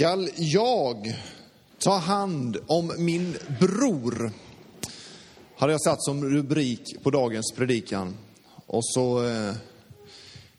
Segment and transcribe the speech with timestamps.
[0.00, 1.14] Skall jag
[1.78, 4.32] ta hand om min bror?
[5.56, 8.16] Hade jag satt som rubrik på dagens predikan.
[8.66, 9.54] Och så eh,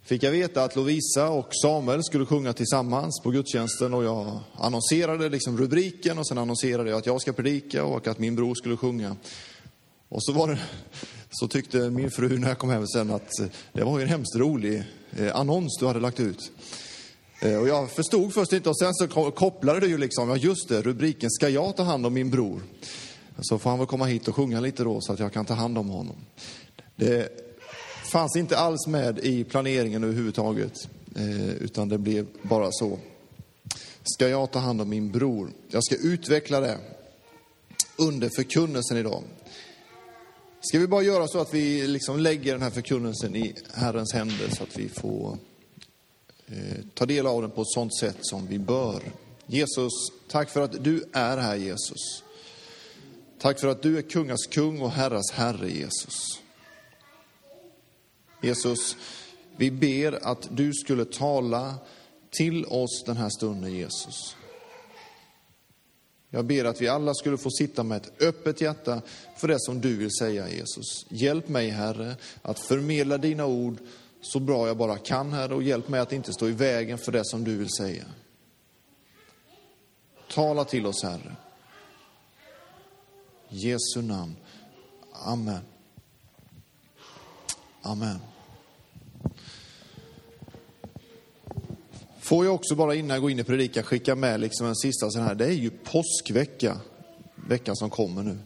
[0.03, 5.29] fick jag veta att Lovisa och Samuel skulle sjunga tillsammans på gudstjänsten och jag annonserade
[5.29, 8.77] liksom rubriken och sen annonserade jag att jag ska predika och att min bror skulle
[8.77, 9.15] sjunga.
[10.09, 10.59] Och så, var det,
[11.31, 13.31] så tyckte min fru när jag kom hem sen att
[13.73, 14.83] det var ju en hemskt rolig
[15.17, 16.51] eh, annons du hade lagt ut.
[17.41, 20.69] Eh, och jag förstod först inte och sen så kopplade det ju liksom, ja just
[20.69, 22.61] det, rubriken Ska jag ta hand om min bror?
[23.41, 25.53] Så får han väl komma hit och sjunga lite då så att jag kan ta
[25.53, 26.15] hand om honom.
[26.95, 27.29] Det
[28.11, 32.99] fanns inte alls med i planeringen överhuvudtaget, eh, utan det blev bara så.
[34.03, 35.49] Ska jag ta hand om min bror?
[35.69, 36.77] Jag ska utveckla det
[37.97, 39.23] under förkunnelsen idag.
[40.61, 44.49] Ska vi bara göra så att vi liksom lägger den här förkunnelsen i Herrens händer
[44.49, 45.37] så att vi får
[46.51, 49.01] Eh, ta del av den på ett sådant sätt som vi bör.
[49.45, 49.91] Jesus,
[50.27, 52.23] tack för att du är här Jesus.
[53.39, 56.39] Tack för att du är kungas kung och herras herre Jesus.
[58.41, 58.95] Jesus,
[59.57, 61.75] vi ber att du skulle tala
[62.29, 64.35] till oss den här stunden Jesus.
[66.29, 69.01] Jag ber att vi alla skulle få sitta med ett öppet hjärta
[69.37, 71.05] för det som du vill säga Jesus.
[71.09, 73.77] Hjälp mig Herre att förmedla dina ord
[74.21, 77.11] så bra jag bara kan, Herre, och hjälp mig att inte stå i vägen för
[77.11, 78.03] det som du vill säga.
[80.29, 81.35] Tala till oss, Herre.
[83.49, 84.35] Jesu namn.
[85.11, 85.61] Amen.
[87.81, 88.19] Amen.
[92.19, 95.09] Får jag också bara innan jag går in i predikan skicka med liksom en sista
[95.09, 95.35] sån här.
[95.35, 96.77] Det är ju påskvecka,
[97.35, 98.37] veckan som kommer nu.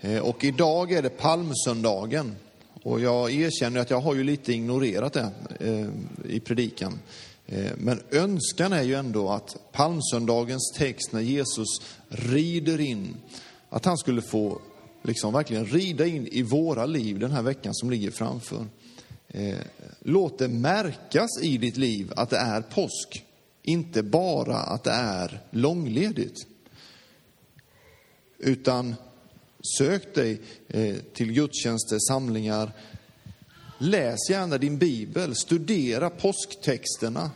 [0.00, 2.36] Eh, och idag är det palmsöndagen.
[2.84, 5.88] Och jag erkänner att jag har ju lite ignorerat det eh,
[6.30, 6.98] i predikan.
[7.46, 11.68] Eh, men önskan är ju ändå att palmsöndagens text när Jesus
[12.08, 13.16] rider in,
[13.68, 14.60] att han skulle få
[15.02, 18.66] liksom verkligen rida in i våra liv den här veckan som ligger framför.
[19.28, 19.58] Eh,
[20.00, 23.24] låt det märkas i ditt liv att det är påsk,
[23.62, 26.46] inte bara att det är långledigt.
[28.38, 28.94] Utan
[29.78, 32.72] Sök dig eh, till gudstjänster, samlingar.
[33.78, 37.30] Läs gärna din bibel, studera påsktexterna.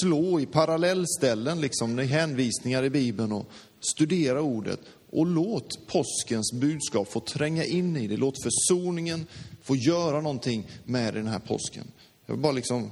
[0.00, 3.46] Slå i parallellställen, liksom hänvisningar i bibeln och
[3.80, 4.80] studera ordet.
[5.10, 8.16] Och låt påskens budskap få tränga in i det.
[8.16, 9.26] Låt försoningen
[9.62, 11.84] få göra någonting med den här påsken.
[12.26, 12.90] Jag vill bara liksom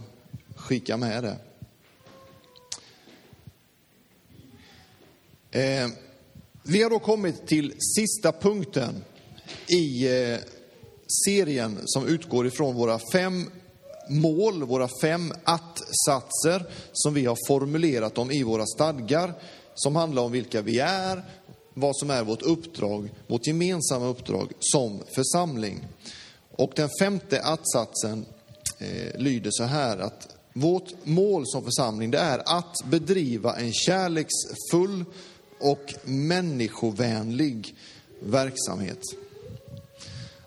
[0.56, 1.36] skicka med det.
[5.60, 5.90] Eh,
[6.69, 9.04] vi har då kommit till sista punkten
[9.66, 10.38] i eh,
[11.27, 13.50] serien som utgår ifrån våra fem
[14.09, 19.34] mål, våra fem att-satser som vi har formulerat dem i våra stadgar,
[19.75, 21.25] som handlar om vilka vi är,
[21.75, 25.87] vad som är vårt uppdrag, vårt gemensamma uppdrag som församling.
[26.50, 28.27] Och den femte att-satsen
[28.78, 35.04] eh, lyder så här att vårt mål som församling det är att bedriva en kärleksfull
[35.58, 37.74] och människovänlig
[38.20, 39.02] verksamhet.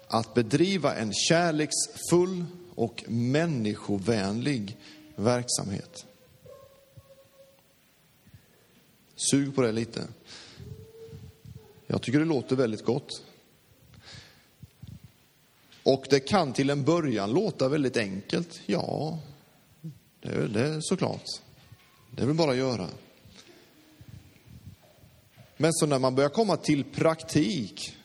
[0.08, 4.78] Att bedriva en kärleksfull och människovänlig
[5.16, 6.06] verksamhet.
[9.16, 10.08] Sug på det lite.
[11.88, 13.24] Jag tycker det låter väldigt gott.
[15.84, 18.60] Och det kan till en början låta väldigt enkelt.
[18.66, 19.20] Ja,
[20.22, 21.26] det är det såklart.
[22.12, 22.88] Det är väl bara att göra.
[25.62, 27.98] Men så när man börjar komma till praktik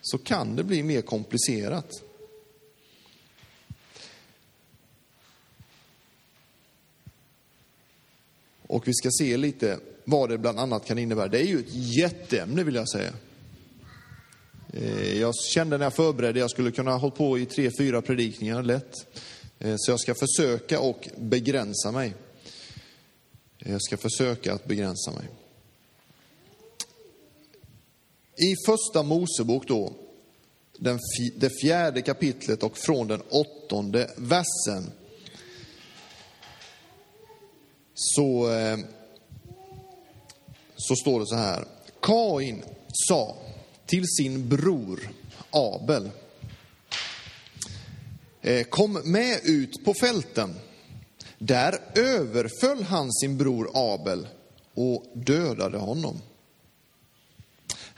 [0.00, 1.90] så kan det bli mer komplicerat.
[8.66, 11.28] Och vi ska se lite vad det bland annat kan innebära.
[11.28, 13.12] Det är ju ett jätteämne vill jag säga.
[14.72, 18.62] Eh, jag kände när jag förberedde, jag skulle kunna ha på i tre, fyra predikningar
[18.62, 18.94] lätt.
[19.58, 22.14] Eh, så jag ska försöka och begränsa mig.
[23.58, 25.41] Eh, jag ska försöka att begränsa mig.
[28.36, 29.92] I första Mosebok då,
[30.78, 30.98] den,
[31.36, 34.92] det fjärde kapitlet och från den åttonde versen,
[37.94, 38.78] så, eh,
[40.76, 41.64] så står det så här.
[42.00, 42.62] Kain
[43.08, 43.36] sa
[43.86, 45.10] till sin bror
[45.50, 46.10] Abel,
[48.42, 50.54] eh, kom med ut på fälten.
[51.38, 54.28] Där överföll han sin bror Abel
[54.74, 56.20] och dödade honom.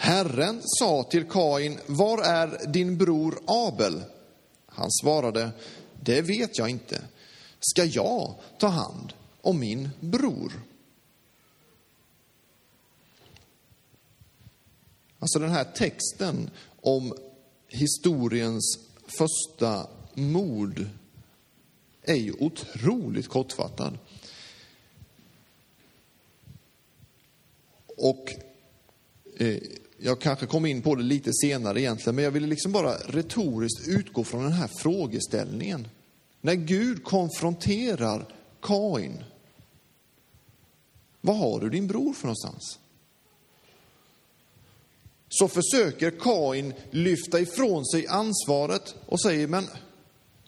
[0.05, 4.03] Herren sa till Kain, var är din bror Abel?
[4.67, 5.51] Han svarade,
[6.01, 7.05] det vet jag inte.
[7.61, 10.53] Ska jag ta hand om min bror?
[15.19, 17.15] Alltså den här texten om
[17.69, 20.87] historiens första mord
[22.03, 23.99] är ju otroligt kortfattad.
[27.87, 28.31] Och
[29.37, 29.59] eh,
[30.05, 33.89] jag kanske kom in på det lite senare egentligen, men jag ville liksom bara retoriskt
[33.89, 35.89] utgå från den här frågeställningen.
[36.41, 39.25] När Gud konfronterar Kain,
[41.21, 42.79] vad har du din bror för någonstans?
[45.29, 49.67] Så försöker Kain lyfta ifrån sig ansvaret och säger, men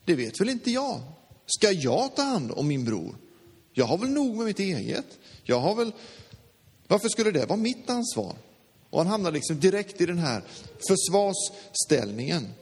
[0.05, 1.01] det vet väl inte jag?
[1.47, 3.17] Ska jag ta hand om min bror?
[3.73, 5.19] Jag har väl nog med mitt eget?
[5.45, 5.93] Jag har väl...
[6.87, 8.37] Varför skulle det vara mitt ansvar?
[8.97, 10.43] Och han hamnar liksom direkt i den här
[10.89, 12.55] försvarsställningen.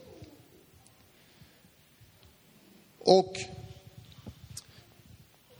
[2.99, 3.35] Och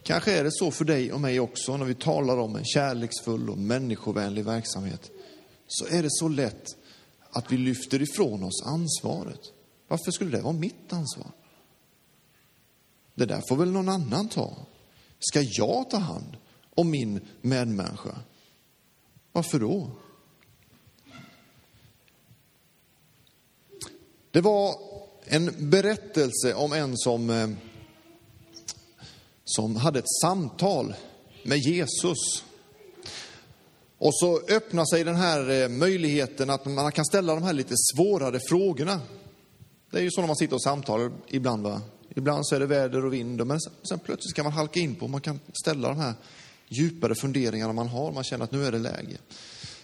[0.02, 3.50] kanske är det så för dig och mig också när vi talar om en kärleksfull
[3.50, 5.10] och människovänlig verksamhet.
[5.66, 6.76] Så är det så lätt
[7.30, 9.40] att vi lyfter ifrån oss ansvaret.
[9.88, 11.30] Varför skulle det vara mitt ansvar?
[13.14, 14.56] Det där får väl någon annan ta.
[15.20, 16.36] Ska jag ta hand
[16.74, 18.18] om min medmänniska?
[19.32, 19.90] Varför då?
[24.36, 24.74] Det var
[25.24, 27.48] en berättelse om en som, eh,
[29.44, 30.94] som hade ett samtal
[31.42, 32.44] med Jesus.
[33.98, 37.74] Och så öppnar sig den här eh, möjligheten att man kan ställa de här lite
[37.76, 39.00] svårare frågorna.
[39.90, 41.62] Det är ju så när man sitter och samtalar ibland.
[41.62, 41.82] Va?
[42.16, 45.08] Ibland så är det väder och vind, men sen plötsligt kan man halka in på,
[45.08, 46.14] man kan ställa de här
[46.68, 49.18] djupare funderingarna man har, man känner att nu är det läge.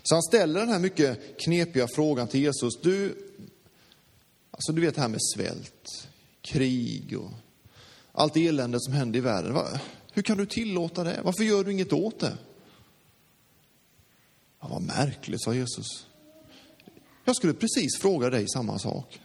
[0.02, 2.80] Så han ställer den här mycket knepiga frågan till Jesus.
[2.82, 3.14] Du,
[4.52, 6.08] alltså du vet det här med svält,
[6.40, 7.30] krig och
[8.12, 9.58] allt elände som händer i världen.
[10.12, 11.20] Hur kan du tillåta det?
[11.24, 12.38] Varför gör du inget åt det?
[14.60, 16.06] Ja, vad märkligt, sa Jesus.
[17.24, 19.20] Jag skulle precis fråga dig samma sak.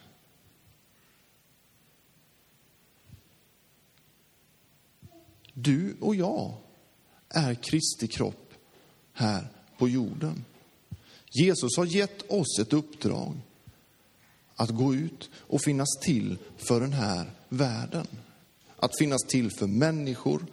[5.54, 6.58] Du och jag
[7.30, 8.54] är Kristi kropp
[9.14, 9.48] här
[9.78, 10.46] på jorden.
[11.32, 13.38] Jesus har gett oss ett uppdrag
[14.58, 18.08] att gå ut och finnas till för den här världen.
[18.76, 20.46] Att finnas till för människor,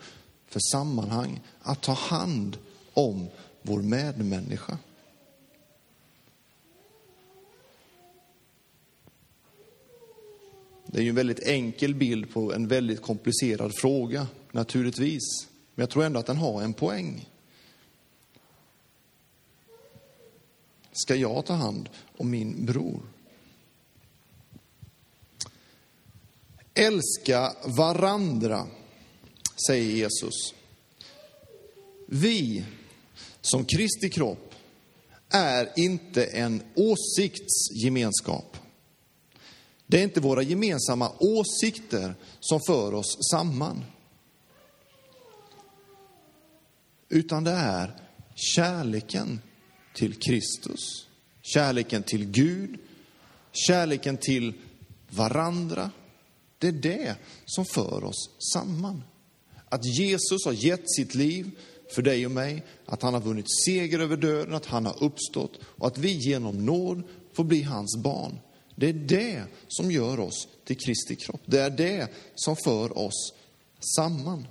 [0.46, 2.58] för sammanhang, att ta hand
[2.94, 3.28] om
[3.62, 4.78] vår medmänniska.
[10.86, 15.22] Det är ju en väldigt enkel bild på en väldigt komplicerad fråga, naturligtvis.
[15.74, 17.28] Men jag tror ändå att den har en poäng.
[20.92, 23.02] Ska jag ta hand om min bror?
[26.74, 28.66] Älska varandra,
[29.68, 30.54] säger Jesus.
[32.06, 32.64] Vi
[33.40, 34.54] som Kristi kropp
[35.28, 38.56] är inte en åsiktsgemenskap.
[39.86, 43.84] Det är inte våra gemensamma åsikter som för oss samman.
[47.08, 48.00] Utan det är
[48.34, 49.40] kärleken
[49.94, 51.06] till Kristus,
[51.42, 52.78] kärleken till Gud,
[53.52, 54.52] kärleken till
[55.10, 55.90] varandra.
[56.58, 59.02] Det är det som för oss samman.
[59.68, 61.50] Att Jesus har gett sitt liv
[61.94, 65.60] för dig och mig, att han har vunnit seger över döden, att han har uppstått
[65.62, 68.38] och att vi genom nåd får bli hans barn.
[68.74, 71.40] Det är det som gör oss till Kristi kropp.
[71.44, 73.34] Det är det som för oss
[73.96, 74.46] samman.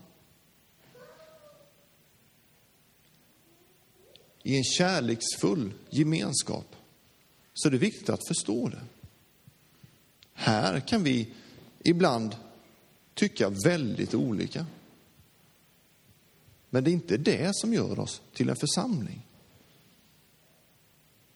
[4.44, 6.76] I en kärleksfull gemenskap
[7.54, 8.82] så är det viktigt att förstå det.
[10.34, 11.34] Här kan vi
[11.84, 12.36] ibland
[13.14, 14.66] tycka väldigt olika.
[16.70, 19.28] Men det är inte det som gör oss till en församling.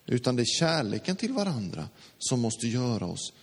[0.05, 3.33] Utan det är kärleken till varandra som måste göra oss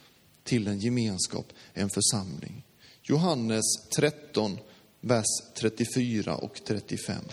[0.43, 2.65] till en gemenskap, en församling.
[3.03, 3.65] Johannes
[3.97, 4.59] 13,
[5.01, 7.25] vers 34 och 35.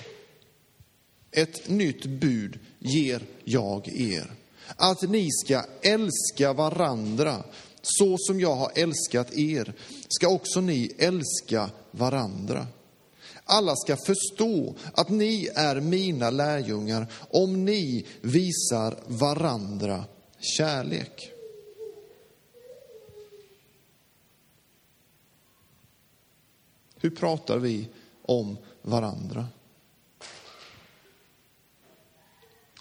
[1.32, 4.32] Ett nytt bud ger jag er.
[4.76, 7.44] Att ni ska älska varandra
[7.82, 9.74] så som jag har älskat er
[10.10, 12.68] ska också ni älska varandra.
[13.44, 20.06] Alla ska förstå att ni är mina lärjungar om ni visar varandra
[20.40, 21.32] kärlek.
[26.96, 27.88] Hur pratar vi
[28.22, 29.48] om varandra?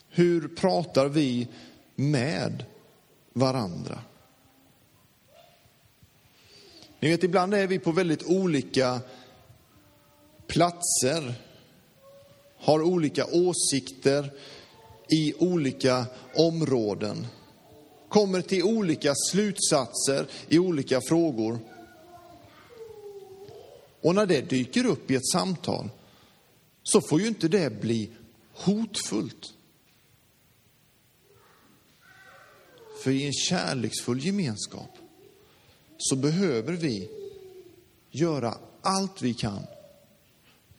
[0.08, 1.48] Hur pratar vi
[1.94, 2.64] med
[3.32, 3.98] varandra?
[7.00, 9.00] Ni vet, ibland är vi på väldigt olika
[10.46, 11.34] platser,
[12.58, 14.32] har olika åsikter
[15.08, 17.26] i olika områden.
[18.08, 21.58] kommer till olika slutsatser i olika frågor.
[24.00, 25.90] Och när det dyker upp i ett samtal
[26.82, 28.10] så får ju inte det bli
[28.52, 29.54] hotfullt.
[33.02, 34.99] För i en kärleksfull gemenskap
[36.00, 37.10] så behöver vi
[38.10, 39.62] göra allt vi kan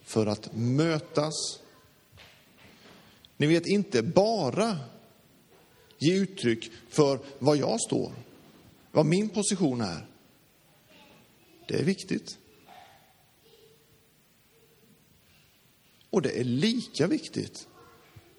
[0.02, 1.60] för att mötas.
[3.36, 4.78] Ni vet, inte bara
[5.98, 8.12] ge uttryck för var jag står,
[8.92, 10.06] vad min position är.
[11.68, 12.38] Det är viktigt.
[16.10, 17.68] Och det är lika viktigt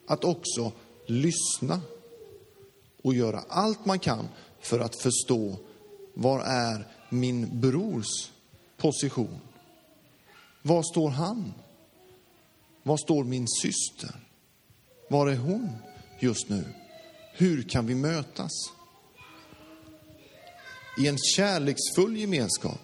[0.08, 0.72] att också
[1.06, 1.82] lyssna
[3.02, 4.28] och göra allt man kan
[4.60, 5.58] för att förstå
[6.14, 8.32] var är min brors
[8.78, 9.40] position?
[10.62, 11.54] Var står han?
[12.84, 14.16] Var står min syster?
[15.10, 15.70] Var är hon
[16.20, 16.64] just nu?
[17.34, 18.52] Hur kan vi mötas?
[20.98, 22.80] I en kärleksfull gemenskap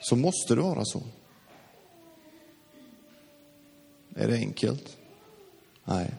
[0.00, 1.02] så måste det vara så.
[4.14, 4.96] Är det enkelt?
[5.84, 6.14] Nej.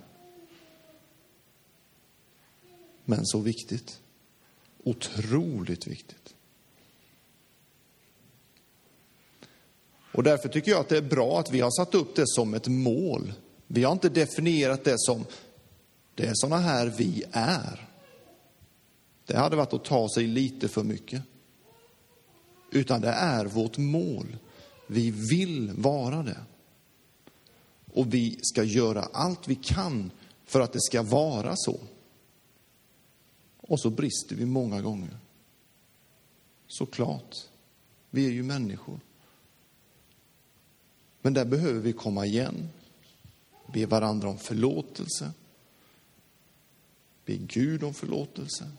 [3.05, 3.99] Men så viktigt.
[4.83, 6.35] Otroligt viktigt.
[10.11, 12.53] Och därför tycker jag att det är bra att vi har satt upp det som
[12.53, 13.33] ett mål.
[13.67, 15.25] Vi har inte definierat det som,
[16.15, 17.87] det är sådana här vi är.
[19.25, 21.21] Det hade varit att ta sig lite för mycket.
[22.71, 24.37] Utan det är vårt mål.
[24.87, 26.37] Vi vill vara det.
[27.93, 30.11] Och vi ska göra allt vi kan
[30.45, 31.79] för att det ska vara så.
[33.69, 35.17] Och så brister vi många gånger.
[36.67, 37.35] Såklart.
[38.09, 38.99] Vi är ju människor.
[41.21, 42.69] Men där behöver vi komma igen,
[43.73, 45.31] be varandra om förlåtelse,
[47.25, 48.71] be Gud om förlåtelse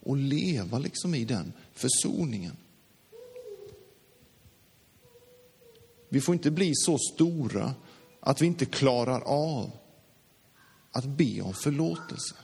[0.00, 2.56] och leva liksom i den försoningen.
[6.08, 7.74] Vi får inte bli så stora
[8.20, 9.70] att vi inte klarar av
[10.90, 12.36] att be om förlåtelse.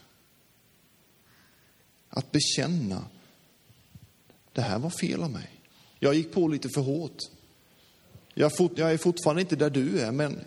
[2.08, 3.04] Att bekänna,
[4.52, 5.50] det här var fel av mig.
[5.98, 7.22] Jag gick på lite för hårt.
[8.34, 8.52] Jag,
[8.92, 10.40] är fortfarande inte där du är, men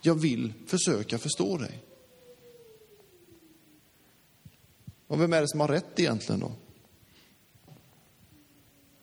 [0.00, 1.82] jag vill försöka förstå dig.
[5.06, 6.52] Och vem är det som har rätt egentligen då?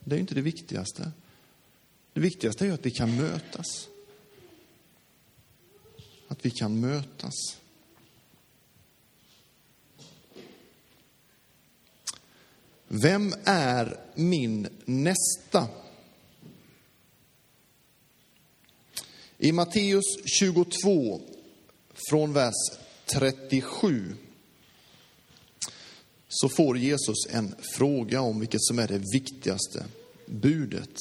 [0.04, 1.12] Det är ju inte det viktigaste.
[2.14, 3.88] Det viktigaste är ju att vi kan mötas.
[6.28, 7.34] Att vi kan mötas.
[12.96, 15.68] Vem är min nästa?
[19.38, 21.22] I Matteus 22,
[22.10, 22.54] från vers
[23.06, 24.16] 37,
[26.28, 29.86] så får Jesus en fråga om vilket som är det viktigaste
[30.26, 30.96] budet.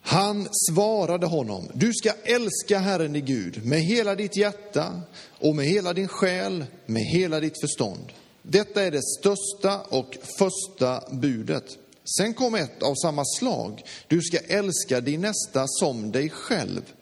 [0.00, 5.02] Han svarade honom, du ska älska Herren din Gud med hela ditt hjärta
[5.38, 8.12] och med hela din själ, med hela ditt förstånd.
[8.50, 11.78] Detta är det största och första budet.
[12.18, 13.82] Sen kom ett av samma slag.
[14.08, 16.92] Du ska älska din nästa som dig själv.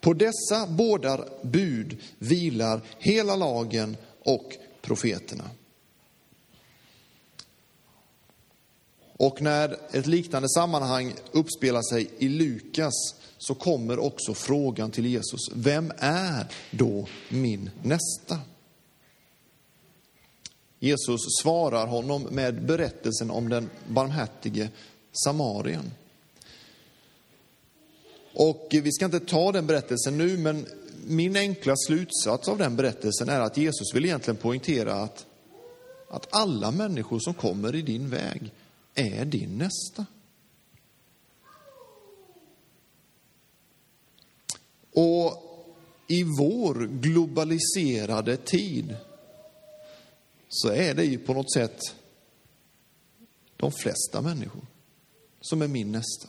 [0.00, 5.50] På dessa båda bud vilar hela lagen och profeterna.
[9.16, 15.40] Och när ett liknande sammanhang uppspelar sig i Lukas så kommer också frågan till Jesus,
[15.54, 18.38] vem är då min nästa?
[20.84, 24.68] Jesus svarar honom med berättelsen om den barmhärtige
[25.12, 25.90] samarien.
[28.34, 30.66] Och vi ska inte ta den berättelsen nu, men
[31.06, 35.26] min enkla slutsats av den berättelsen är att Jesus vill egentligen poängtera att,
[36.08, 38.52] att alla människor som kommer i din väg
[38.94, 40.06] är din nästa.
[44.92, 45.42] Och
[46.06, 48.96] i vår globaliserade tid
[50.54, 51.80] så är det ju på något sätt
[53.56, 54.66] de flesta människor
[55.40, 56.28] som är min nästa.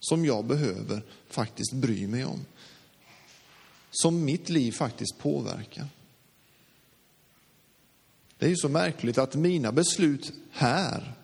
[0.00, 2.44] Som jag behöver faktiskt bry mig om.
[3.90, 5.86] Som mitt liv faktiskt påverkar.
[8.38, 11.14] Det är ju så märkligt att mina beslut här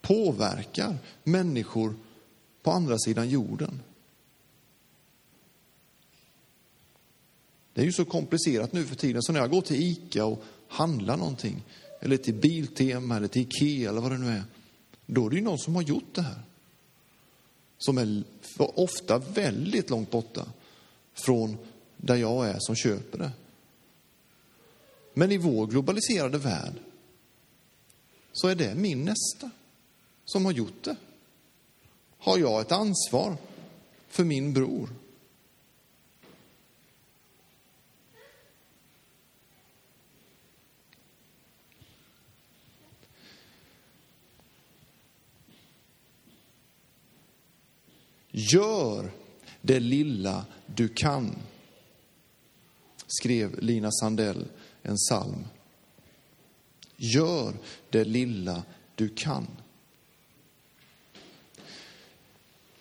[0.00, 1.96] påverkar människor
[2.62, 3.80] på andra sidan jorden.
[7.72, 10.44] Det är ju så komplicerat nu för tiden, så när jag går till ICA och
[10.74, 11.62] handla någonting,
[12.00, 14.44] eller till Biltema eller till Ikea eller vad det nu är,
[15.06, 16.40] då är det ju någon som har gjort det här.
[17.78, 18.24] Som är
[18.56, 20.46] ofta väldigt långt borta
[21.14, 21.56] från
[21.96, 23.30] där jag är som köper det.
[25.14, 26.74] Men i vår globaliserade värld
[28.32, 29.50] så är det min nästa
[30.24, 30.96] som har gjort det.
[32.18, 33.36] Har jag ett ansvar
[34.08, 34.88] för min bror?
[48.52, 49.10] Gör
[49.60, 51.36] det lilla du kan,
[53.06, 54.46] skrev Lina Sandell
[54.82, 55.44] en psalm.
[56.96, 57.54] Gör
[57.90, 58.62] det lilla
[58.94, 59.46] du kan.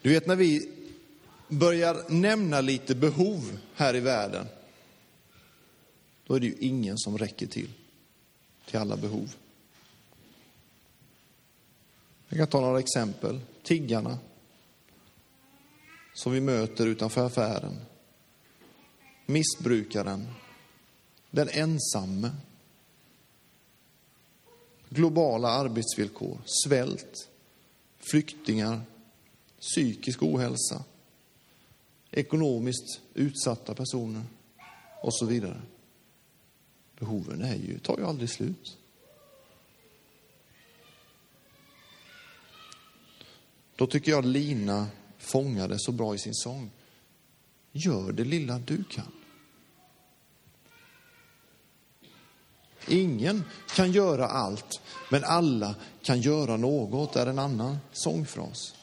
[0.02, 0.70] Du vet när vi
[1.48, 4.48] börjar nämna lite behov här i världen,
[6.28, 7.70] då är det ju ingen som räcker till,
[8.66, 9.36] till alla behov.
[12.30, 13.40] Jag kan ta några exempel.
[13.64, 14.18] Tiggarna,
[16.14, 17.80] som vi möter utanför affären.
[19.26, 20.28] Missbrukaren,
[21.32, 22.32] den ensamme.
[24.90, 27.30] Globala arbetsvillkor, svält,
[28.00, 28.82] flyktingar,
[29.60, 30.84] psykisk ohälsa,
[32.12, 34.24] ekonomiskt utsatta personer
[35.02, 35.62] och så vidare.
[37.00, 38.78] Behoven är ju, tar ju aldrig slut.
[43.76, 44.88] Då tycker jag Lina
[45.34, 46.72] fångar det så bra i sin sång.
[47.72, 49.12] Gör det lilla du kan.
[52.88, 53.44] Ingen
[53.76, 58.74] kan göra allt, men alla kan göra något, är en annan sångfras.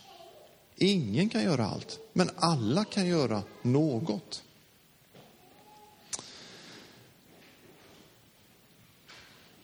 [0.77, 4.43] Ingen kan göra allt, men alla kan göra något.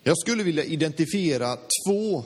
[0.03, 2.25] Jag skulle vilja identifiera två,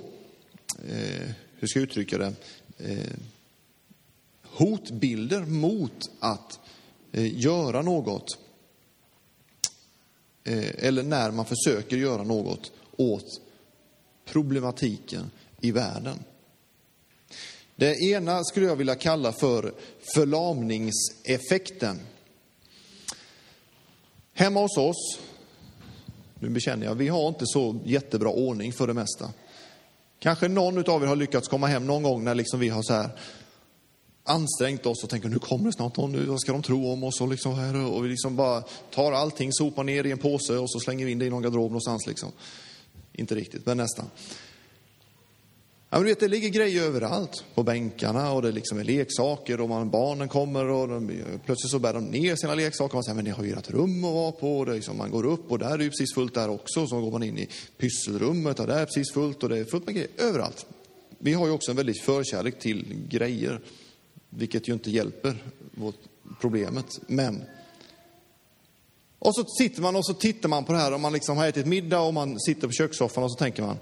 [0.88, 2.34] eh, hur ska jag uttrycka det,
[2.78, 3.16] eh,
[4.60, 6.58] hotbilder mot att
[7.12, 8.38] eh, göra något.
[10.44, 13.40] Eh, eller när man försöker göra något åt
[14.24, 16.18] problematiken i världen.
[17.76, 19.72] Det ena skulle jag vilja kalla för
[20.14, 22.00] förlamningseffekten.
[24.32, 25.18] Hemma hos oss,
[26.34, 29.30] nu bekänner jag, vi har inte så jättebra ordning för det mesta.
[30.18, 32.92] Kanske någon av er har lyckats komma hem någon gång när liksom vi har så
[32.92, 33.10] här
[34.24, 37.20] ansträngt oss och tänker nu kommer det snart någon, vad ska de tro om oss?
[37.20, 40.70] Och, liksom här, och vi liksom bara tar allting, sopar ner i en påse och
[40.70, 42.06] så slänger vi in det i någon garderob någonstans.
[42.06, 42.32] Liksom.
[43.12, 44.06] Inte riktigt, men nästan.
[45.92, 49.60] Ja, men du vet, det ligger grejer överallt, på bänkarna och det liksom är leksaker
[49.60, 51.10] och man, barnen kommer och de,
[51.44, 53.70] plötsligt så bär de ner sina leksaker och man säger, men ni har ju ert
[53.70, 54.58] rum att vara på.
[54.58, 56.86] Och det liksom, man går upp och där är det ju precis fullt där också.
[56.86, 59.86] Så går man in i pysselrummet och där är precis fullt och det är fullt
[59.86, 60.66] med grejer överallt.
[61.18, 63.60] Vi har ju också en väldigt förkärlek till grejer,
[64.30, 65.44] vilket ju inte hjälper
[66.40, 67.00] problemet.
[67.06, 67.44] Men
[69.18, 71.46] och så sitter man och så tittar man på det här och man liksom har
[71.46, 73.78] ätit middag och man sitter på kökssoffan och så tänker man,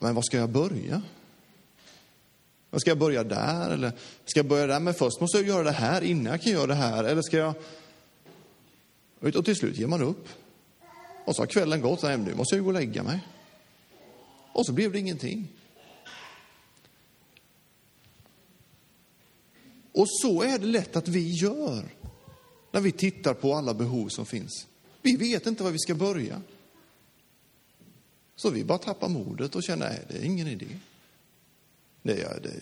[0.00, 1.02] men var ska jag börja?
[2.76, 3.92] Ska jag börja där eller
[4.24, 4.80] ska jag börja där?
[4.80, 7.04] Men först måste jag göra det här innan jag kan göra det här.
[7.04, 7.54] Eller ska jag...
[9.36, 10.28] Och till slut ger man upp.
[11.24, 13.20] Och så har kvällen gått, nej nu måste jag ju gå och lägga mig.
[14.52, 15.48] Och så blev det ingenting.
[19.92, 21.84] Och så är det lätt att vi gör
[22.70, 24.66] när vi tittar på alla behov som finns.
[25.02, 26.42] Vi vet inte var vi ska börja.
[28.36, 30.78] Så vi bara tappar modet och känner, nej det är ingen idé.
[32.02, 32.52] Det, det,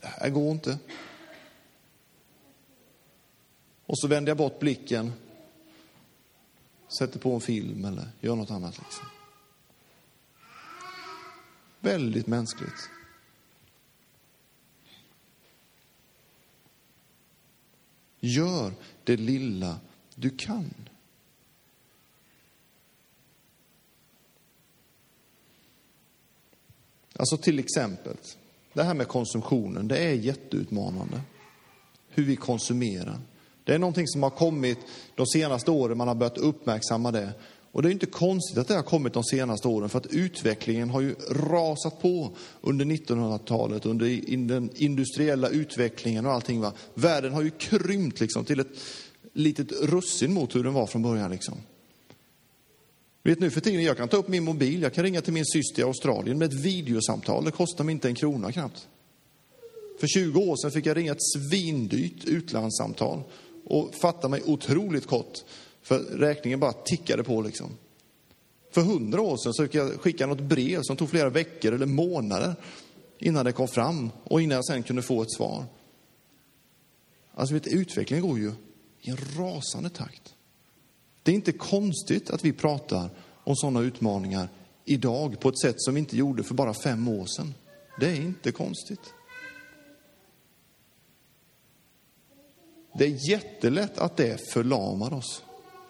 [0.00, 0.78] det här går inte.
[3.86, 5.12] Och så vänder jag bort blicken,
[6.98, 8.78] sätter på en film eller gör något annat.
[8.78, 9.06] Liksom.
[11.80, 12.90] Väldigt mänskligt.
[18.26, 18.72] Gör
[19.04, 19.80] det lilla
[20.14, 20.74] du kan.
[27.16, 28.16] Alltså till exempel,
[28.72, 31.20] det här med konsumtionen, det är jätteutmanande.
[32.08, 33.18] Hur vi konsumerar.
[33.64, 34.78] Det är någonting som har kommit
[35.14, 37.32] de senaste åren, man har börjat uppmärksamma det.
[37.74, 40.90] Och det är inte konstigt att det har kommit de senaste åren, för att utvecklingen
[40.90, 46.60] har ju rasat på under 1900-talet, under den industriella utvecklingen och allting.
[46.60, 46.72] Va?
[46.94, 48.68] Världen har ju krympt liksom till ett
[49.32, 51.30] litet russin mot hur den var från början.
[51.30, 51.54] Liksom.
[53.22, 55.46] Vet nu för tiden, jag kan ta upp min mobil, jag kan ringa till min
[55.46, 57.44] syster i Australien med ett videosamtal.
[57.44, 58.88] Det kostar mig inte en krona knappt.
[60.00, 63.22] För 20 år sedan fick jag ringa ett svindyrt utlandssamtal
[63.64, 65.44] och fatta mig otroligt kort,
[65.84, 67.76] för räkningen bara tickade på liksom.
[68.70, 71.86] För 100 år sedan så fick jag skicka något brev som tog flera veckor eller
[71.86, 72.54] månader
[73.18, 75.64] innan det kom fram och innan jag sen kunde få ett svar.
[77.34, 78.52] Alltså vet, utvecklingen går ju
[79.00, 80.34] i en rasande takt.
[81.22, 83.10] Det är inte konstigt att vi pratar
[83.44, 84.48] om sådana utmaningar
[84.84, 87.54] idag på ett sätt som vi inte gjorde för bara fem år sedan.
[88.00, 89.14] Det är inte konstigt.
[92.98, 95.43] Det är jättelätt att det förlamar oss.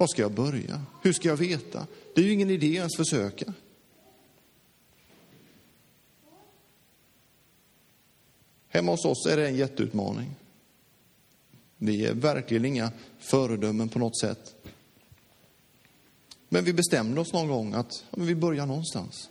[0.05, 0.83] Var ska jag börja?
[1.03, 1.87] Hur ska jag veta?
[2.15, 3.53] Det är ju ingen idé ens försöka.
[8.69, 10.35] Hemma hos oss är det en jätteutmaning.
[11.77, 14.55] Vi är verkligen inga föredömen på något sätt.
[16.49, 19.31] Men vi bestämde oss någon gång att ja, vi börjar någonstans.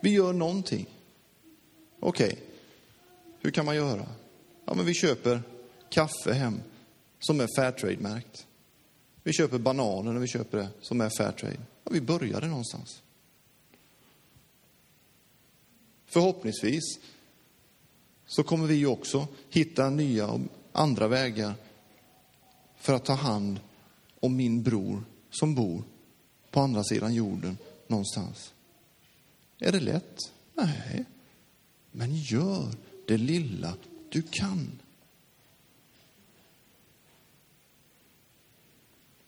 [0.00, 0.86] Vi gör någonting.
[2.00, 2.38] Okej, okay.
[3.40, 4.06] hur kan man göra?
[4.64, 5.42] Ja, men vi köper
[5.88, 6.60] kaffe hem
[7.20, 8.46] som är Fairtrade-märkt.
[9.22, 11.56] Vi köper bananer när vi köper det som är Fairtrade.
[11.84, 13.02] Ja, vi började någonstans.
[16.06, 16.98] Förhoppningsvis
[18.26, 20.40] så kommer vi också hitta nya och
[20.72, 21.54] andra vägar
[22.76, 23.60] för att ta hand
[24.20, 25.82] om min bror som bor
[26.50, 28.52] på andra sidan jorden någonstans.
[29.58, 30.32] Är det lätt?
[30.54, 31.04] Nej.
[31.90, 32.68] Men gör
[33.06, 33.74] det lilla
[34.08, 34.78] du kan.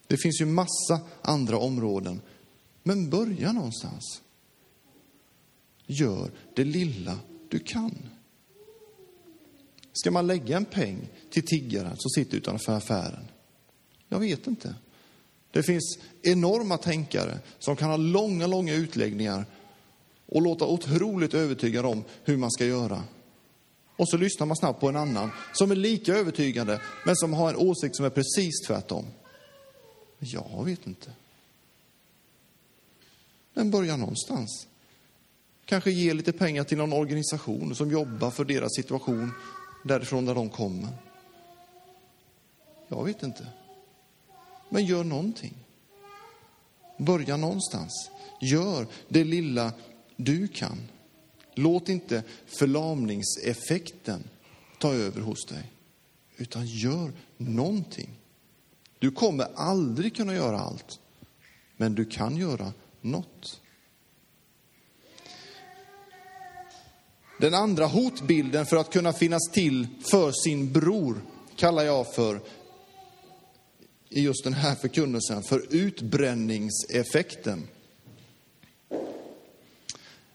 [0.07, 2.21] Det finns ju massa andra områden.
[2.83, 4.23] Men börja någonstans.
[5.87, 7.99] Gör det lilla du kan.
[9.93, 13.25] Ska man lägga en peng till tiggaren som sitter utanför affären?
[14.09, 14.75] Jag vet inte.
[15.51, 19.47] Det finns enorma tänkare som kan ha långa, långa utläggningar
[20.27, 23.03] och låta otroligt övertygade om hur man ska göra.
[23.97, 27.49] Och så lyssnar man snabbt på en annan som är lika övertygande, men som har
[27.51, 29.05] en åsikt som är precis tvärtom.
[30.25, 31.13] Jag vet inte.
[33.55, 34.67] Men börja någonstans.
[35.65, 39.33] Kanske ge lite pengar till någon organisation som jobbar för deras situation
[39.85, 40.89] därifrån där de kommer.
[42.89, 43.47] Jag vet inte.
[44.69, 45.55] Men gör någonting.
[46.99, 48.11] Börja någonstans.
[48.41, 49.73] Gör det lilla
[50.17, 50.79] du kan.
[51.55, 54.25] Låt inte förlamningseffekten
[54.79, 55.73] ta över hos dig,
[56.37, 58.11] utan gör någonting.
[59.05, 61.01] Du kommer aldrig kunna göra allt,
[61.77, 63.61] men du kan göra något.
[67.41, 71.17] Den andra hotbilden för att kunna finnas till för sin bror
[71.57, 72.41] kallar jag för,
[74.09, 77.69] i just den här förkunnelsen, för utbränningseffekten.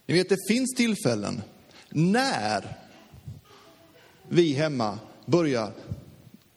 [0.06, 1.42] Ni vet, det finns tillfällen
[1.90, 2.78] när
[4.30, 5.74] vi hemma börjar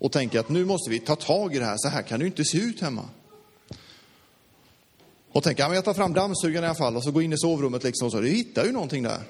[0.03, 2.25] och tänker att nu måste vi ta tag i det här, så här kan det
[2.25, 3.05] ju inte se ut hemma.
[5.33, 7.39] Och tänker, ja, jag tar fram dammsugaren i alla fall och så går in i
[7.39, 9.21] sovrummet liksom och så, du hittar ju någonting där.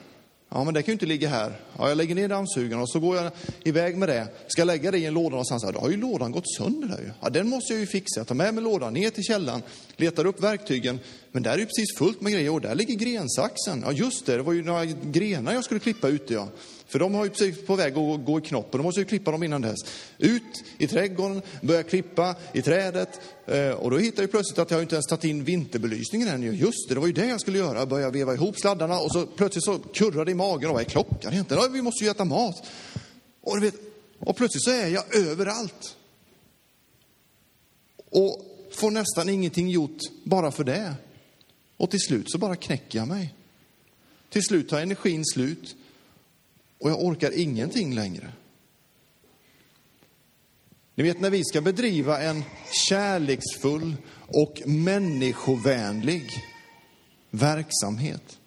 [0.49, 1.61] Ja, men det kan ju inte ligga här.
[1.79, 3.33] Ja, jag lägger ner dammsugaren och så går jag
[3.65, 4.27] iväg med det.
[4.47, 5.63] Ska jag lägga det i en låda någonstans?
[5.63, 7.11] Då har ju lådan gått sönder där ju.
[7.21, 8.21] Ja, den måste jag ju fixa.
[8.21, 9.63] Jag tar med mig lådan ner till källan,
[9.97, 10.99] letar upp verktygen.
[11.33, 13.83] Men där är ju precis fullt med grejer och där ligger grensaxen.
[13.87, 16.49] Ja, just det, det var ju några grenar jag skulle klippa ute ja.
[16.93, 19.09] För de har ju precis på väg att gå i knoppen, de då måste jag
[19.09, 19.79] klippa dem innan dess.
[20.19, 24.83] Ut i trädgården, börja klippa i trädet eh, och då hittar jag plötsligt att jag
[24.83, 26.43] inte ens tagit in vinterbelysningen än.
[26.43, 27.87] Just det, det var ju det jag skulle göra.
[27.87, 30.69] Börja veva ihop sladdarna och så plötsligt så kurrar det i magen.
[30.69, 31.73] Och vad är klockan egentligen?
[31.73, 32.67] Vi måste ju äta mat.
[33.41, 33.75] Och, du vet,
[34.19, 35.97] och plötsligt så är jag överallt.
[38.11, 40.95] Och får nästan ingenting gjort bara för det.
[41.77, 43.35] Och till slut så bara knäcker jag mig.
[44.31, 45.77] Till slut tar energin slut
[46.83, 48.33] och jag orkar ingenting längre.
[50.95, 52.45] Ni vet när vi ska bedriva en
[52.89, 56.31] kärleksfull och människovänlig
[57.31, 58.39] verksamhet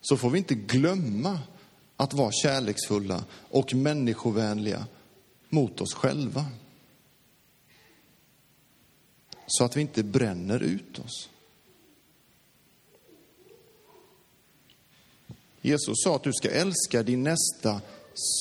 [0.00, 1.38] så får vi inte glömma
[1.96, 4.86] att vara kärleksfulla och människovänliga
[5.48, 6.46] mot oss själva.
[9.46, 11.28] Så att vi inte bränner ut oss.
[15.60, 17.80] Jesus sa att du ska älska din nästa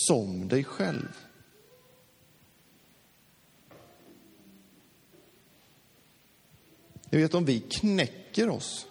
[0.07, 1.17] som dig själv.
[7.09, 8.87] Ni vet om vi knäcker oss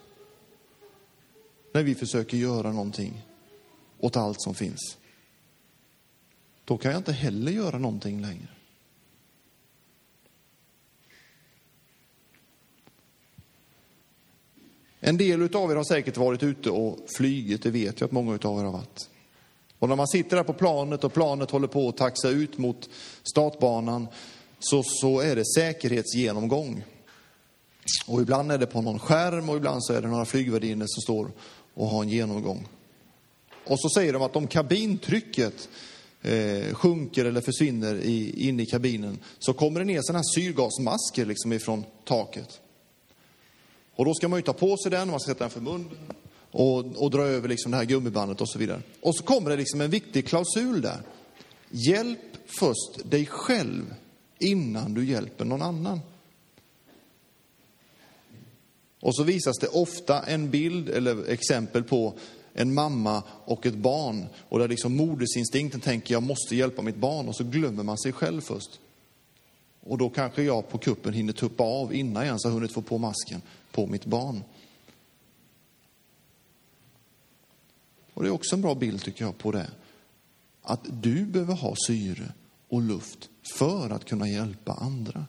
[1.73, 3.27] när vi försöker göra någonting
[3.99, 4.99] åt allt som finns.
[6.65, 8.58] Då kan jag inte heller göra någonting längre.
[15.01, 18.33] En del av er har säkert varit ute och flygit, det vet jag att många
[18.33, 19.09] av er har varit.
[19.79, 22.91] Och när man sitter där på planet och planet håller på att taxa ut mot
[23.23, 24.09] startbanan
[24.59, 26.85] så, så är det säkerhetsgenomgång.
[28.07, 31.03] Och ibland är det på någon skärm och ibland så är det några flygvärdinnor som
[31.03, 31.31] står
[31.75, 32.69] och har en genomgång.
[33.67, 35.69] Och så säger de att om kabintrycket
[36.23, 41.27] eh, sjunker eller försvinner i, in i kabinen så kommer det ner sådana här syrgasmasker
[41.27, 42.61] liksom ifrån taket.
[43.99, 45.91] Och då ska man ju ta på sig den, man ska sätta den för munnen
[46.51, 48.83] och, och dra över liksom det här gummibandet och så vidare.
[49.01, 51.03] Och så kommer det liksom en viktig klausul där.
[51.71, 53.95] Hjälp först dig själv
[54.39, 56.01] innan du hjälper någon annan.
[59.01, 62.15] Och så visas det ofta en bild eller exempel på
[62.53, 64.27] en mamma och ett barn.
[64.49, 68.13] Och där liksom modersinstinkten tänker jag måste hjälpa mitt barn och så glömmer man sig
[68.13, 68.81] själv först.
[69.81, 72.83] Och då kanske jag på kuppen hinner tuppa av innan jag ens har hunnit få
[72.83, 73.43] på masken
[73.79, 74.45] på mitt barn.
[78.15, 79.71] Och det är också en bra bild tycker jag på det.
[80.63, 82.33] Att du behöver ha syre
[82.69, 85.27] och luft för att kunna hjälpa andra.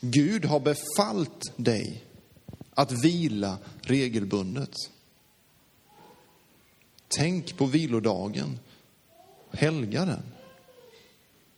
[0.00, 2.04] Gud har befallt dig
[2.70, 4.74] att vila regelbundet.
[7.08, 8.58] Tänk på vilodagen.
[9.50, 10.22] Helga den.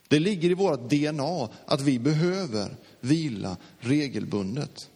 [0.09, 4.91] Det ligger i vårt DNA att vi behöver vila regelbundet.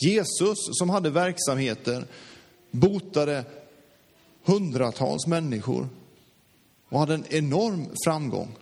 [0.00, 2.04] Jesus som hade verksamheter
[2.70, 3.44] botade
[4.44, 5.88] hundratals människor
[6.88, 8.56] och hade en enorm framgång.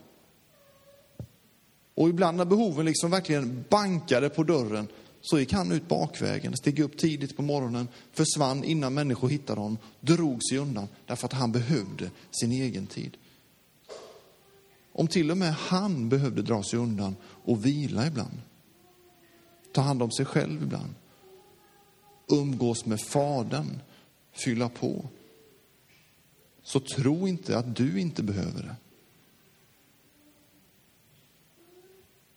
[1.95, 4.89] Och ibland när behoven liksom verkligen bankade på dörren
[5.21, 9.79] så gick han ut bakvägen, steg upp tidigt på morgonen, försvann innan människor hittade honom,
[10.01, 13.17] drog sig undan därför att han behövde sin egen tid.
[14.99, 18.41] Om till och med han behövde dra sig undan och vila ibland,
[19.73, 20.95] ta hand om sig själv ibland,
[22.29, 23.79] umgås med Fadern,
[24.33, 25.09] fylla på,
[26.63, 28.77] så tro inte att du inte behöver det.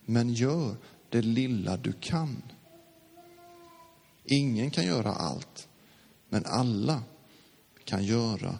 [0.06, 0.76] Men gör
[1.10, 2.41] det lilla du kan.
[4.26, 5.67] Ingen kan göra allt,
[6.30, 7.04] men alla
[7.84, 8.60] kan göra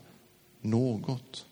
[0.62, 1.46] något.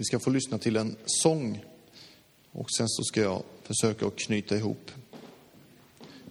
[0.00, 1.64] Vi ska få lyssna till en sång
[2.52, 4.90] och sen så ska jag försöka att knyta ihop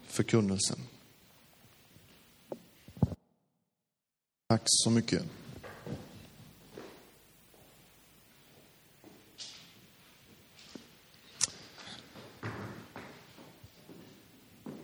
[0.08, 0.79] förkunnelsen.
[4.47, 5.23] Tack så mycket.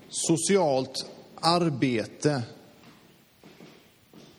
[0.09, 2.43] Socialt arbete.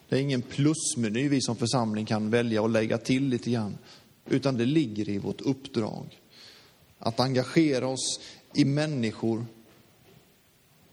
[0.09, 3.79] Det är ingen plusmeny vi som församling kan välja och lägga till lite grann,
[4.27, 6.21] utan det ligger i vårt uppdrag.
[6.99, 8.21] Att engagera oss
[8.55, 9.47] i människor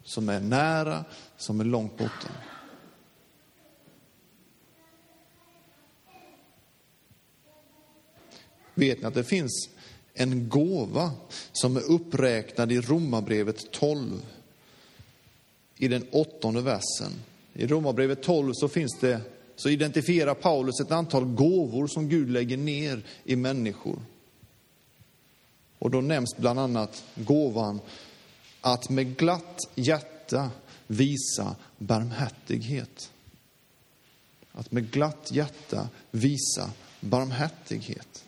[0.04, 1.06] som är nära,
[1.38, 2.30] som är långt borta.
[8.74, 9.70] Vet ni att det finns
[10.14, 11.12] en gåva
[11.52, 14.26] som är uppräknad i Romarbrevet 12,
[15.78, 17.12] i den åttonde versen.
[17.54, 19.22] I Romarbrevet 12 så finns det,
[19.56, 24.00] så identifierar Paulus ett antal gåvor som Gud lägger ner i människor.
[25.80, 27.80] Och då nämns bland annat gåvan
[28.62, 30.52] att med glatt hjärta
[30.88, 33.12] visa barmhärtighet.
[34.52, 38.26] Att med glatt hjärta visa barmhärtighet.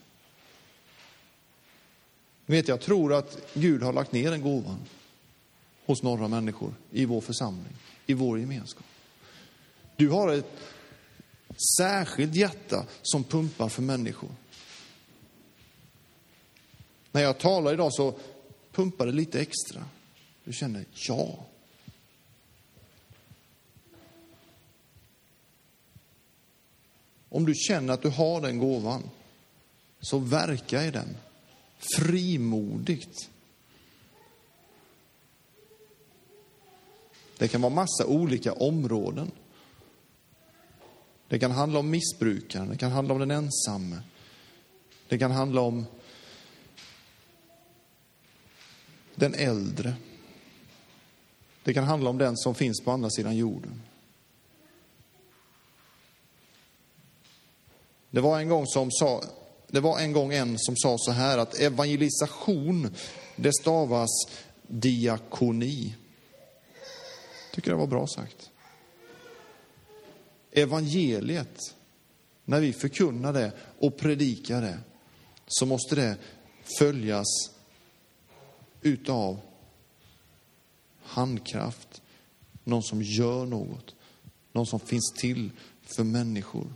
[2.45, 4.79] Vet, jag tror att Gud har lagt ner den gåvan
[5.85, 7.73] hos några människor i vår församling,
[8.05, 8.85] i vår gemenskap.
[9.95, 10.51] Du har ett
[11.77, 14.29] särskilt hjärta som pumpar för människor.
[17.11, 18.13] När jag talar idag så
[18.71, 19.85] pumpar det lite extra.
[20.43, 21.45] Du känner, ja.
[27.29, 29.09] Om du känner att du har den gåvan,
[29.99, 31.17] så verka i den
[31.97, 33.29] frimodigt.
[37.37, 39.31] Det kan vara massa olika områden.
[41.27, 44.01] Det kan handla om missbrukaren, det kan handla om den ensamme.
[45.07, 45.85] Det kan handla om
[49.15, 49.93] den äldre.
[51.63, 53.81] Det kan handla om den som finns på andra sidan jorden.
[58.11, 59.23] Det var en gång som sa,
[59.67, 62.95] det var en gång en som sa så här att evangelisation,
[63.35, 64.09] det stavas
[64.67, 65.95] diakoni.
[67.51, 68.51] Tycker det var bra sagt.
[70.55, 71.75] Evangeliet,
[72.45, 74.79] när vi förkunnar det och predikar det,
[75.47, 76.17] så måste det
[76.79, 77.25] följas
[78.81, 79.39] utav
[81.03, 82.01] handkraft,
[82.63, 83.95] någon som gör något,
[84.51, 86.67] någon som finns till för människor.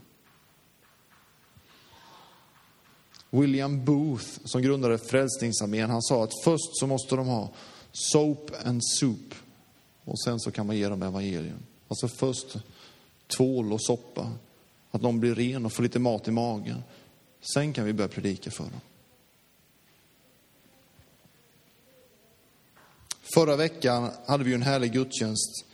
[3.29, 7.53] William Booth, som grundade Frälsningsarmén, han sa att först så måste de ha
[7.91, 9.35] soap and soup
[10.03, 11.59] och sen så kan man ge dem evangelium.
[11.87, 12.57] Alltså först
[13.37, 14.31] tvål och soppa,
[14.91, 16.83] att de blir ren och får lite mat i magen.
[17.53, 18.81] Sen kan vi börja predika för dem.
[23.33, 25.65] Förra veckan hade vi en härlig gudstjänst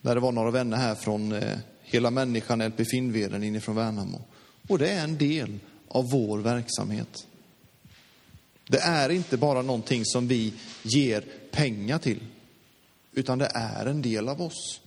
[0.00, 4.22] där det var några vänner här från eh, Hela Människan, LP Finnveden inifrån Värnamo.
[4.68, 7.26] Och det är en del av vår verksamhet.
[8.68, 12.20] Det är inte bara någonting som vi ger pengar till,
[13.12, 14.81] utan det är en del av oss.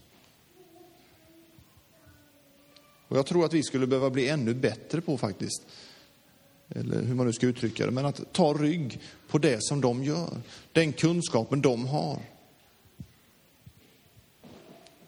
[3.16, 5.66] Och jag tror att vi skulle behöva bli ännu bättre på faktiskt,
[6.70, 10.04] eller hur man nu ska uttrycka det, men att ta rygg på det som de
[10.04, 10.38] gör,
[10.72, 12.20] den kunskapen de har.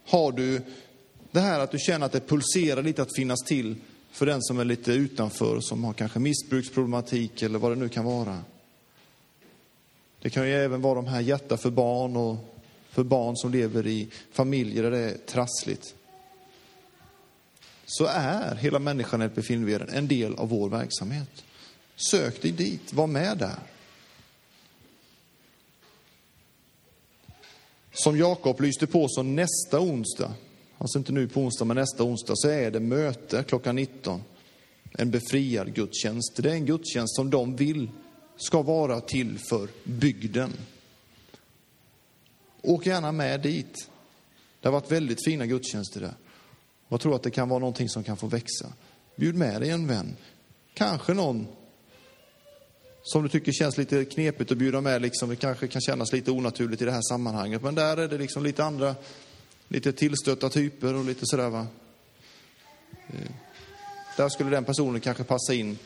[0.05, 0.61] Har du
[1.31, 3.75] det här att du känner att det pulserar lite att finnas till
[4.11, 8.05] för den som är lite utanför, som har kanske missbruksproblematik eller vad det nu kan
[8.05, 8.39] vara.
[10.21, 12.37] Det kan ju även vara de här hjärta för barn och
[12.89, 15.95] för barn som lever i familjer där det är trassligt.
[17.89, 21.43] Så är hela människan ett Finnveden en del av vår verksamhet.
[21.95, 23.59] Sök dig dit, var med där.
[27.91, 30.33] Som Jakob lyste på så nästa onsdag,
[30.77, 34.23] alltså inte nu på onsdag men nästa onsdag, så är det möte klockan 19.
[34.91, 36.35] En befriad gudstjänst.
[36.35, 37.89] Det är en gudstjänst som de vill
[38.37, 40.53] ska vara till för bygden.
[42.61, 43.89] Åk gärna med dit.
[44.61, 46.13] Det har varit väldigt fina gudstjänster där.
[46.87, 48.73] Jag tror att det kan vara någonting som kan få växa.
[49.15, 50.15] Bjud med dig en vän.
[50.73, 51.47] Kanske någon
[53.03, 56.31] som du tycker känns lite knepigt att bjuda med, liksom, det kanske kan kännas lite
[56.31, 57.61] onaturligt i det här sammanhanget.
[57.61, 58.95] Men där är det liksom lite andra,
[59.67, 61.67] lite tillstötta typer och lite sådär va.
[63.07, 63.31] Eh,
[64.17, 65.77] där skulle den personen kanske passa in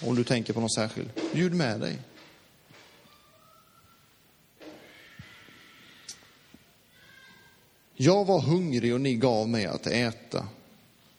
[0.00, 1.10] om du tänker på någon särskild.
[1.32, 1.98] Bjud med dig.
[8.02, 10.46] Jag var hungrig och ni gav mig att äta.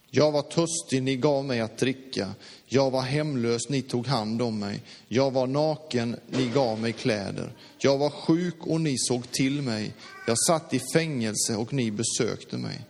[0.09, 2.29] Jag var törstig, ni gav mig att dricka.
[2.65, 4.81] Jag var hemlös, ni tog hand om mig.
[5.07, 7.53] Jag var naken, ni gav mig kläder.
[7.77, 9.93] Jag var sjuk och ni såg till mig.
[10.27, 12.81] Jag satt i fängelse och ni besökte mig.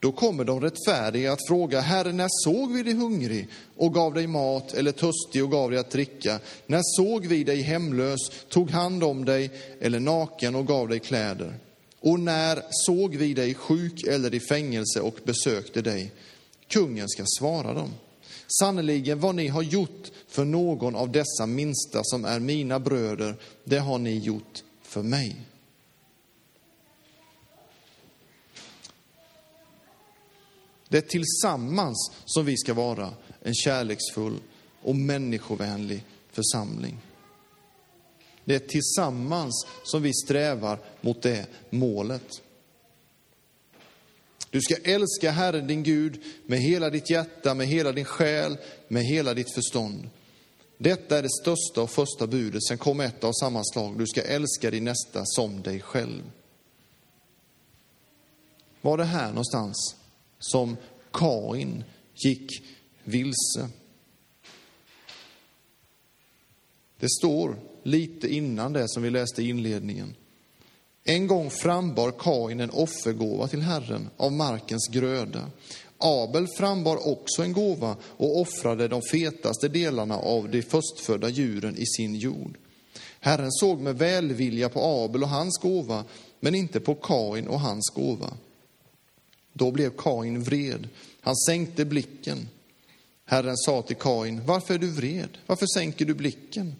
[0.00, 4.26] Då kommer de rättfärdiga att fråga, Herre, när såg vi dig hungrig och gav dig
[4.26, 6.38] mat eller törstig och gav dig att dricka?
[6.66, 11.54] När såg vi dig hemlös, tog hand om dig eller naken och gav dig kläder?
[12.04, 16.12] Och när såg vi dig sjuk eller i fängelse och besökte dig?
[16.68, 17.90] Kungen ska svara dem.
[18.58, 23.78] Sannerligen vad ni har gjort för någon av dessa minsta som är mina bröder, det
[23.78, 25.36] har ni gjort för mig.
[30.88, 34.38] Det är tillsammans som vi ska vara en kärleksfull
[34.82, 36.98] och människovänlig församling.
[38.44, 42.42] Det är tillsammans som vi strävar mot det målet.
[44.50, 48.56] Du ska älska Herren din Gud med hela ditt hjärta, med hela din själ,
[48.88, 50.10] med hela ditt förstånd.
[50.78, 52.64] Detta är det största och första budet.
[52.64, 53.98] Sen kom ett av samma slag.
[53.98, 56.22] Du ska älska din nästa som dig själv.
[58.80, 59.96] Var det här någonstans
[60.38, 60.76] som
[61.12, 62.50] Kain gick
[63.04, 63.68] vilse?
[66.98, 70.14] Det står lite innan det som vi läste i inledningen.
[71.04, 75.50] En gång frambar Kain en offergåva till Herren av markens gröda.
[75.98, 81.86] Abel frambar också en gåva och offrade de fetaste delarna av de förstfödda djuren i
[81.86, 82.58] sin jord.
[83.20, 86.04] Herren såg med välvilja på Abel och hans gåva,
[86.40, 88.36] men inte på Kain och hans gåva.
[89.52, 90.88] Då blev Kain vred.
[91.20, 92.48] Han sänkte blicken.
[93.24, 95.38] Herren sa till Kain, varför är du vred?
[95.46, 96.74] Varför sänker du blicken?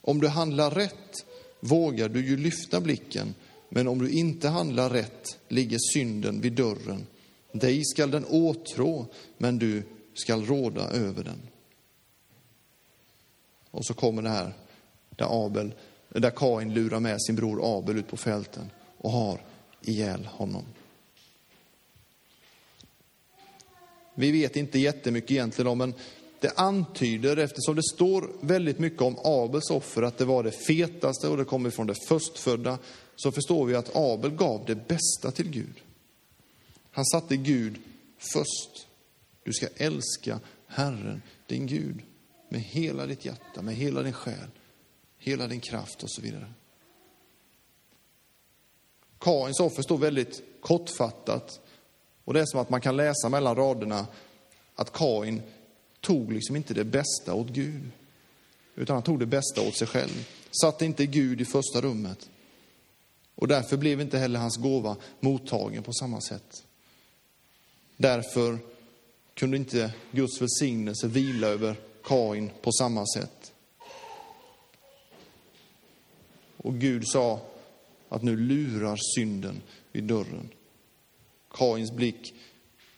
[0.00, 1.26] Om du handlar rätt
[1.60, 3.34] vågar du ju lyfta blicken,
[3.68, 7.06] men om du inte handlar rätt ligger synden vid dörren.
[7.52, 9.06] Dig skall den åtrå,
[9.38, 9.82] men du
[10.14, 11.40] skall råda över den.
[13.70, 14.52] Och så kommer det här
[15.10, 15.74] där, Abel,
[16.08, 19.40] där Kain lurar med sin bror Abel ut på fälten och har
[19.82, 20.64] ihjäl honom.
[24.14, 25.94] Vi vet inte jättemycket egentligen om, men
[26.40, 31.28] det antyder, eftersom det står väldigt mycket om Abels offer, att det var det fetaste
[31.28, 32.78] och det kommer från det förstfödda,
[33.16, 35.82] så förstår vi att Abel gav det bästa till Gud.
[36.90, 37.78] Han satte Gud
[38.18, 38.86] först.
[39.42, 42.02] Du ska älska Herren, din Gud,
[42.48, 44.50] med hela ditt hjärta, med hela din själ,
[45.18, 46.52] hela din kraft och så vidare.
[49.18, 51.60] Kains offer står väldigt kortfattat
[52.24, 54.06] och det är som att man kan läsa mellan raderna
[54.74, 55.42] att Kain
[56.00, 57.90] tog liksom inte det bästa åt Gud,
[58.74, 60.28] utan han tog det bästa åt sig själv.
[60.62, 62.30] Satte inte Gud i första rummet.
[63.34, 66.64] Och därför blev inte heller hans gåva mottagen på samma sätt.
[67.96, 68.58] Därför
[69.34, 73.52] kunde inte Guds välsignelse vila över Kain på samma sätt.
[76.56, 77.40] Och Gud sa,
[78.08, 80.48] att nu lurar synden vid dörren.
[81.50, 82.34] Kains blick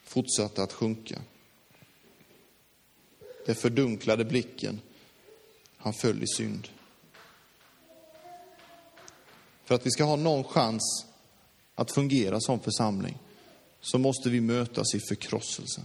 [0.05, 1.22] fortsatte att sjunka.
[3.47, 4.80] Det fördunklade blicken,
[5.76, 6.68] han föll i synd.
[9.64, 11.07] För att vi ska ha någon chans
[11.74, 13.18] att fungera som församling
[13.80, 15.84] så måste vi mötas i förkrosselsen.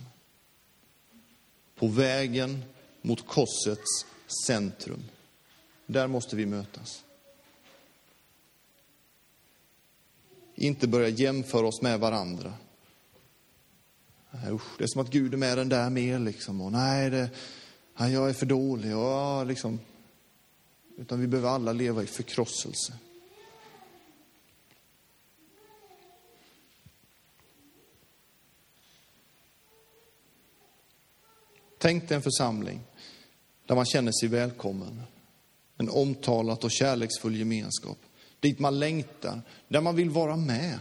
[1.76, 2.64] På vägen
[3.02, 4.06] mot korsets
[4.48, 5.04] centrum.
[5.86, 7.04] Där måste vi mötas.
[10.56, 12.54] Inte börja jämföra oss med varandra.
[14.46, 16.62] Usch, det är som att Gud är med den där mer liksom.
[16.62, 17.30] Och nej, det,
[17.98, 18.98] nej, jag är för dålig.
[18.98, 19.80] Och, liksom.
[20.98, 22.94] Utan vi behöver alla leva i förkrosselse.
[31.78, 32.80] Tänk dig en församling
[33.66, 35.02] där man känner sig välkommen.
[35.78, 37.98] En omtalat och kärleksfull gemenskap.
[38.40, 40.80] Dit man längtar, där man vill vara med.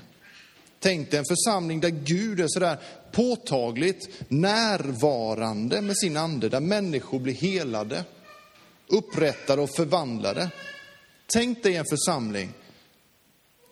[0.86, 2.78] Tänk dig en församling där Gud är sådär
[3.12, 8.04] påtagligt närvarande med sin ande, där människor blir helade,
[8.86, 10.50] upprättade och förvandlade.
[11.26, 12.52] Tänk dig en församling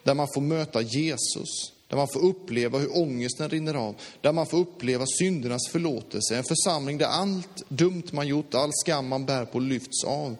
[0.04, 4.46] där man får möta Jesus, där man får uppleva hur ångesten rinner av, där man
[4.46, 6.36] får uppleva syndernas förlåtelse.
[6.36, 10.36] En församling där allt dumt man gjort, all skam man bär på lyfts av.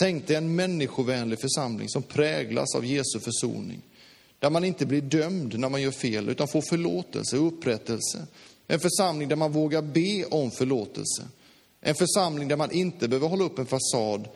[0.00, 3.82] Tänk dig en människovänlig församling som präglas av Jesu försoning.
[4.38, 8.26] Där man inte blir dömd när man gör fel, utan får förlåtelse och upprättelse.
[8.66, 11.28] En församling där man vågar be om förlåtelse.
[11.80, 14.28] En församling där man inte behöver hålla upp en fasad,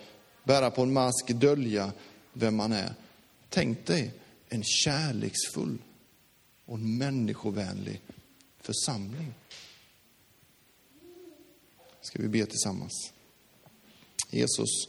[0.45, 1.93] bära på en mask, dölja
[2.33, 2.95] vem man är.
[3.49, 4.11] Tänk dig
[4.49, 5.79] en kärleksfull
[6.67, 8.01] och en människovänlig
[8.61, 9.35] församling.
[12.01, 13.13] Ska vi be tillsammans?
[14.31, 14.89] Jesus,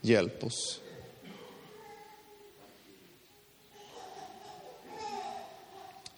[0.00, 0.80] hjälp oss.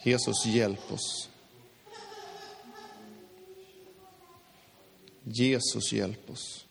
[0.03, 1.29] Jesus, hjälp oss.
[5.25, 6.67] Jesus, hjälp oss.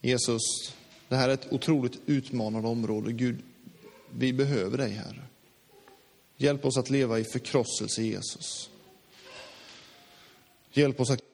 [0.00, 0.42] Jesus,
[1.08, 3.12] det här är ett otroligt utmanande område.
[3.12, 3.42] Gud,
[4.10, 5.22] vi behöver dig, Herre.
[6.36, 8.70] Hjälp oss att leva i förkrosselse, Jesus.
[10.72, 11.31] Hjälp oss att